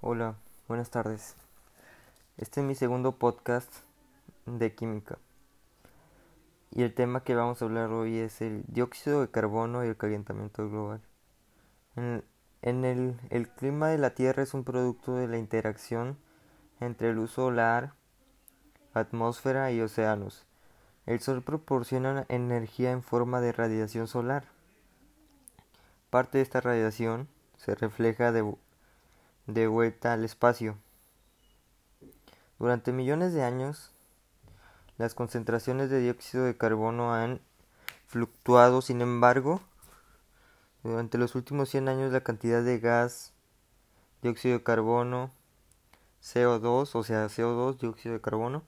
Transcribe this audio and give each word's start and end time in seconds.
Hola, 0.00 0.36
buenas 0.68 0.90
tardes. 0.90 1.34
Este 2.36 2.60
es 2.60 2.66
mi 2.66 2.76
segundo 2.76 3.16
podcast 3.16 3.68
de 4.46 4.72
química. 4.72 5.18
Y 6.70 6.84
el 6.84 6.94
tema 6.94 7.24
que 7.24 7.34
vamos 7.34 7.60
a 7.60 7.64
hablar 7.64 7.90
hoy 7.90 8.18
es 8.18 8.40
el 8.40 8.62
dióxido 8.68 9.22
de 9.22 9.28
carbono 9.32 9.84
y 9.84 9.88
el 9.88 9.96
calentamiento 9.96 10.70
global. 10.70 11.00
En, 11.96 12.84
el, 12.84 13.18
el 13.30 13.48
clima 13.48 13.88
de 13.88 13.98
la 13.98 14.14
Tierra 14.14 14.44
es 14.44 14.54
un 14.54 14.62
producto 14.62 15.16
de 15.16 15.26
la 15.26 15.36
interacción 15.36 16.16
entre 16.78 17.12
luz 17.12 17.32
solar, 17.32 17.94
atmósfera 18.94 19.72
y 19.72 19.80
océanos. 19.80 20.46
El 21.06 21.18
Sol 21.18 21.42
proporciona 21.42 22.24
energía 22.28 22.92
en 22.92 23.02
forma 23.02 23.40
de 23.40 23.50
radiación 23.50 24.06
solar. 24.06 24.44
Parte 26.08 26.38
de 26.38 26.42
esta 26.42 26.60
radiación 26.60 27.26
se 27.56 27.74
refleja 27.74 28.30
de 28.30 28.42
de 29.48 29.66
vuelta 29.66 30.12
al 30.12 30.24
espacio. 30.24 30.76
Durante 32.58 32.92
millones 32.92 33.32
de 33.32 33.42
años, 33.42 33.90
las 34.98 35.14
concentraciones 35.14 35.88
de 35.88 36.00
dióxido 36.00 36.44
de 36.44 36.56
carbono 36.56 37.14
han 37.14 37.40
fluctuado, 38.06 38.82
sin 38.82 39.00
embargo, 39.00 39.60
durante 40.82 41.16
los 41.16 41.34
últimos 41.34 41.70
100 41.70 41.88
años 41.88 42.12
la 42.12 42.20
cantidad 42.20 42.62
de 42.62 42.78
gas, 42.78 43.32
dióxido 44.22 44.58
de 44.58 44.64
carbono, 44.64 45.30
CO2, 46.22 46.94
o 46.94 47.02
sea, 47.02 47.26
CO2, 47.26 47.78
dióxido 47.78 48.14
de 48.14 48.20
carbono, 48.20 48.64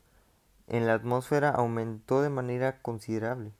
en 0.66 0.86
la 0.86 0.94
atmósfera 0.94 1.50
aumentó 1.50 2.22
de 2.22 2.30
manera 2.30 2.80
considerable. 2.80 3.52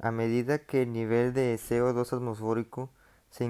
A 0.00 0.10
medida 0.10 0.58
que 0.58 0.82
el 0.82 0.92
nivel 0.92 1.32
de 1.32 1.54
CO2 1.56 2.12
atmosférico 2.12 2.90
se 3.30 3.44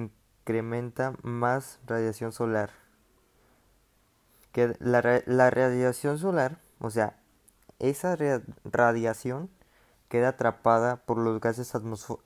incrementa 0.50 1.14
más 1.22 1.78
radiación 1.86 2.32
solar. 2.32 2.70
Que 4.50 4.74
la, 4.80 5.00
radiación 5.50 6.18
solar, 6.18 6.58
o 6.80 6.90
sea, 6.90 7.16
esa 7.78 8.18
radiación 8.64 9.48
queda 10.08 10.30
atrapada 10.30 10.96
por 10.96 11.18
los 11.18 11.40
gases 11.40 11.72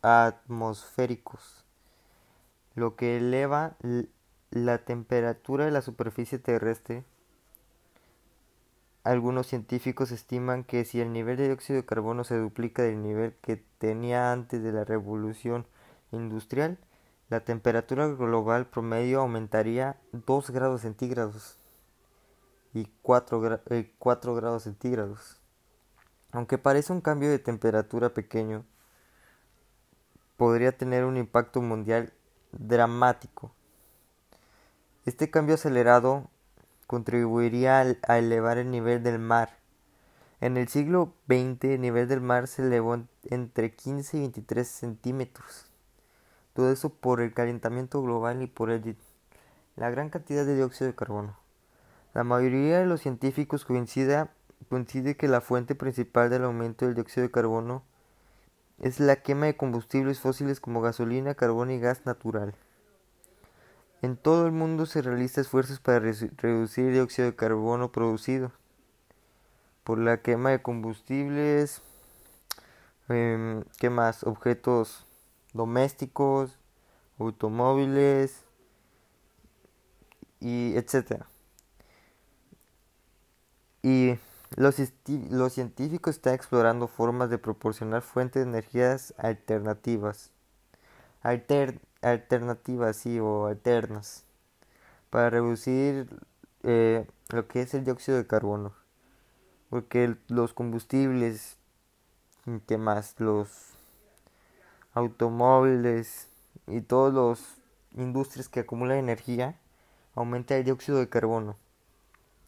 atmosféricos, 0.03 1.67
lo 2.75 2.97
que 2.97 3.19
eleva 3.19 3.77
la 4.51 4.79
temperatura 4.79 5.67
de 5.67 5.71
la 5.71 5.83
superficie 5.83 6.39
terrestre. 6.39 7.05
Algunos 9.03 9.49
científicos 9.49 10.13
estiman 10.13 10.65
que 10.65 10.87
si 10.87 11.03
el 11.03 11.13
nivel 11.13 11.37
de 11.37 11.49
dióxido 11.49 11.77
de 11.77 11.85
carbono 11.85 12.25
se 12.25 12.39
duplica 12.39 12.83
del 12.83 13.03
nivel 13.03 13.35
que 13.43 13.63
tenía 13.77 14.33
antes 14.33 14.63
de 14.63 14.73
la 14.73 14.87
revolución 14.87 15.67
industrial, 16.11 16.79
la 17.35 17.41
temperatura 17.41 18.07
global 18.07 18.67
promedio 18.67 19.19
aumentaría 19.21 19.97
2 20.13 20.51
grados 20.51 20.83
centígrados 20.83 21.59
y 22.73 22.87
4, 23.03 23.61
eh, 23.71 23.93
grados 24.01 24.63
centígrados. 24.63 25.41
Aunque 26.31 26.59
parece 26.59 26.93
un 26.93 27.01
cambio 27.01 27.31
de 27.31 27.41
temperatura 27.41 28.15
pequeño, 28.15 28.65
podría 30.37 30.79
tener 30.79 31.05
un 31.05 31.17
impacto 31.17 31.61
mundial 31.61 32.13
dramático. 32.53 33.53
Este 35.05 35.29
cambio 35.29 35.57
acelerado 35.57 36.31
contribuiría 36.87 37.81
a 37.81 38.19
elevar 38.19 38.59
el 38.59 38.71
nivel 38.71 39.03
del 39.03 39.19
mar. 39.19 39.59
En 40.41 40.57
el 40.57 40.69
siglo 40.69 41.15
XX 41.27 41.65
el 41.65 41.81
nivel 41.81 42.07
del 42.07 42.21
mar 42.21 42.47
se 42.47 42.63
elevó 42.63 42.97
entre 43.25 43.75
15 43.75 44.19
y 44.19 44.21
23 44.21 44.69
centímetros. 44.69 45.74
Todo 46.55 46.73
eso 46.73 46.89
por 46.89 47.21
el 47.21 47.35
calentamiento 47.35 48.01
global 48.01 48.41
y 48.43 48.47
por 48.47 48.71
la 49.77 49.91
gran 49.91 50.09
cantidad 50.09 50.47
de 50.47 50.55
dióxido 50.55 50.87
de 50.87 50.95
carbono. 50.97 51.37
La 52.15 52.23
mayoría 52.23 52.79
de 52.79 52.87
los 52.87 53.01
científicos 53.01 53.65
coincide, 53.65 54.29
coincide 54.69 55.17
que 55.17 55.27
la 55.27 55.41
fuente 55.41 55.75
principal 55.75 56.31
del 56.31 56.45
aumento 56.45 56.87
del 56.87 56.95
dióxido 56.95 57.27
de 57.27 57.33
carbono 57.33 57.83
es 58.81 59.01
la 59.01 59.17
quema 59.17 59.47
de 59.47 59.57
combustibles 59.57 60.21
fósiles 60.21 60.61
como 60.61 60.81
gasolina, 60.81 61.35
carbón 61.35 61.73
y 61.73 61.81
gas 61.81 62.07
natural. 62.07 62.55
En 64.01 64.17
todo 64.17 64.47
el 64.47 64.53
mundo 64.53 64.87
se 64.87 65.03
realizan 65.03 65.43
esfuerzos 65.43 65.81
para 65.81 65.99
reducir 65.99 66.87
el 66.87 66.93
dióxido 66.93 67.27
de 67.27 67.37
carbono 67.37 67.91
producido 67.91 68.53
por 69.83 69.99
la 69.99 70.23
quema 70.23 70.51
de 70.51 70.63
combustibles, 70.63 71.83
eh, 73.09 73.65
¿qué 73.79 73.91
más? 73.91 74.25
Objetos 74.25 75.07
domésticos, 75.55 76.59
automóviles 77.19 78.45
y 80.41 80.77
etcétera. 80.77 81.27
Y 83.83 84.19
los, 84.57 84.77
los, 85.31 85.53
científicos 85.53 86.17
están 86.17 86.35
explorando 86.35 86.87
formas 86.89 87.31
de 87.31 87.39
proporcionar 87.39 88.03
fuentes 88.03 88.45
de 88.45 88.51
energías 88.51 89.15
alternativas. 89.17 90.33
alternativas, 92.03 92.97
sí, 92.97 93.19
o 93.21 93.47
alternas. 93.47 94.25
Para 95.11 95.31
reducir 95.31 96.09
eh, 96.63 97.07
lo 97.29 97.47
que 97.47 97.63
es 97.63 97.75
el 97.75 97.85
dióxido 97.85 98.19
de 98.19 98.27
carbono. 98.27 98.75
Porque 99.71 100.17
los 100.29 100.55
combustibles, 100.55 101.59
¿qué 102.67 102.79
más? 102.79 103.17
Los 103.19 103.74
automóviles 104.95 106.29
y 106.67 106.81
todas 106.81 107.13
las 107.13 107.57
industrias 108.01 108.49
que 108.49 108.61
acumulan 108.61 108.99
energía, 108.99 109.59
aumenta 110.15 110.57
el 110.57 110.65
dióxido 110.65 110.99
de 110.99 111.09
carbono. 111.09 111.57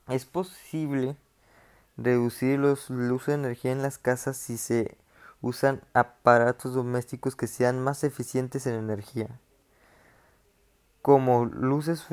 Es 0.09 0.25
posible 0.25 1.17
reducir 1.97 2.59
los, 2.59 2.91
el 2.91 3.13
uso 3.13 3.31
de 3.31 3.39
energía 3.39 3.73
en 3.73 3.83
las 3.83 3.99
casas 3.99 4.37
si 4.37 4.57
se 4.57 4.97
usan 5.41 5.83
aparatos 5.93 6.75
domésticos 6.75 7.37
que 7.37 7.47
sean 7.47 7.83
más 7.83 8.05
eficientes 8.05 8.67
en 8.67 8.75
energía, 8.75 9.29
como 11.03 11.45
luces 11.45 12.07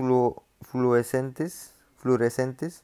fluorescentes, 0.61 1.73
fluorescentes 1.97 2.83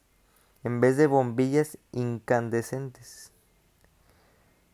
en 0.64 0.80
vez 0.80 0.96
de 0.96 1.06
bombillas 1.06 1.78
incandescentes. 1.92 3.32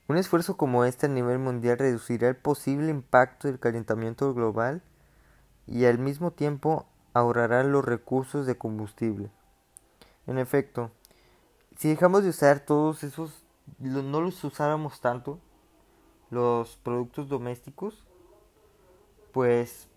Un 0.09 0.19
esfuerzo 0.19 0.56
como 0.56 0.84
este 0.84 1.06
a 1.06 1.09
nivel 1.09 1.41
mundial 1.41 1.78
reducirá 1.78 2.28
el 2.28 2.37
posible 2.37 2.91
impacto 2.91 3.49
del 3.49 3.59
calentamiento 3.59 4.33
global 4.34 4.83
y 5.67 5.84
al 5.87 5.99
mismo 5.99 6.31
tiempo 6.31 6.87
ahorrará 7.12 7.65
los 7.65 7.84
recursos 7.84 8.47
de 8.47 8.56
combustible. 8.56 9.31
En 10.28 10.39
efecto, 10.39 10.93
si 11.77 11.89
dejamos 11.89 12.22
de 12.22 12.28
usar 12.28 12.61
todos 12.61 13.03
esos, 13.03 13.43
no 13.81 14.21
los 14.21 14.43
usáramos 14.45 15.00
tanto, 15.00 15.41
los 16.31 16.77
productos 16.77 17.28
domésticos, 17.28 18.06
pues, 19.33 19.89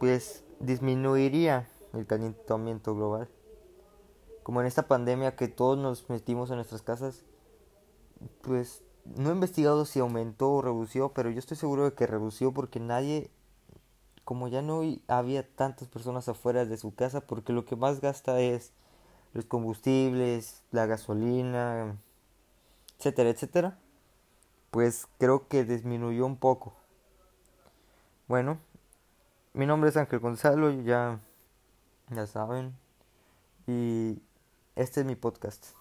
pues 0.00 0.44
disminuiría 0.58 1.68
el 1.92 2.06
calentamiento 2.06 2.94
global. 2.94 3.28
Como 4.42 4.60
en 4.60 4.66
esta 4.66 4.88
pandemia 4.88 5.36
que 5.36 5.48
todos 5.48 5.78
nos 5.78 6.08
metimos 6.10 6.50
en 6.50 6.56
nuestras 6.56 6.82
casas, 6.82 7.24
pues 8.42 8.82
no 9.04 9.30
he 9.30 9.32
investigado 9.32 9.84
si 9.84 10.00
aumentó 10.00 10.52
o 10.52 10.62
redució, 10.62 11.12
pero 11.12 11.30
yo 11.30 11.38
estoy 11.38 11.56
seguro 11.56 11.84
de 11.84 11.94
que 11.94 12.06
redució 12.06 12.52
porque 12.52 12.80
nadie, 12.80 13.30
como 14.24 14.48
ya 14.48 14.62
no 14.62 14.82
había 15.06 15.48
tantas 15.54 15.88
personas 15.88 16.28
afuera 16.28 16.64
de 16.64 16.76
su 16.76 16.94
casa, 16.94 17.20
porque 17.20 17.52
lo 17.52 17.64
que 17.64 17.76
más 17.76 18.00
gasta 18.00 18.40
es 18.40 18.72
los 19.32 19.44
combustibles, 19.44 20.62
la 20.70 20.86
gasolina, 20.86 21.96
etcétera, 22.98 23.30
etcétera, 23.30 23.78
pues 24.70 25.06
creo 25.18 25.46
que 25.48 25.64
disminuyó 25.64 26.26
un 26.26 26.36
poco. 26.36 26.74
Bueno, 28.28 28.58
mi 29.52 29.66
nombre 29.66 29.90
es 29.90 29.96
Ángel 29.96 30.18
Gonzalo, 30.18 30.70
ya, 30.70 31.20
ya 32.10 32.26
saben, 32.26 32.74
y 33.66 34.20
este 34.74 35.00
es 35.00 35.06
mi 35.06 35.14
podcast. 35.14 35.76